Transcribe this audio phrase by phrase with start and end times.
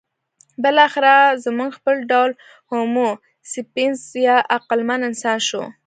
[0.63, 1.15] بالاخره
[1.45, 2.31] زموږ خپل ډول
[2.69, 3.09] هومو
[3.51, 5.63] سیپینز یا عقلمن انسان شو.